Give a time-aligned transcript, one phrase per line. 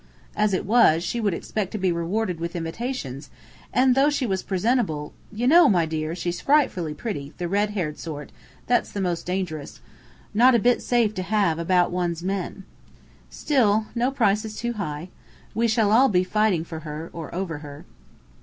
[0.35, 3.29] As it was, she would expect to be rewarded with invitations:
[3.71, 7.99] and though she was presentable, "You know, my dear, she's frightfully pretty, the red haired
[7.99, 8.31] sort,
[8.65, 9.79] that's the most dangerous
[10.33, 12.63] not a bit safe to have about one's men.
[13.29, 15.09] Still no price is too high.
[15.53, 17.85] We shall all be fighting for her or over her."